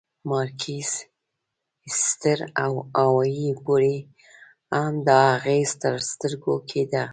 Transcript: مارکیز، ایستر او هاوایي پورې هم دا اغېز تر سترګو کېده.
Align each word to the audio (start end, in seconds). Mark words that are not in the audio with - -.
مارکیز، 0.29 0.91
ایستر 1.85 2.39
او 2.63 2.71
هاوایي 2.97 3.49
پورې 3.65 3.95
هم 4.75 4.93
دا 5.07 5.19
اغېز 5.35 5.69
تر 5.81 5.95
سترګو 6.11 6.55
کېده. 6.69 7.03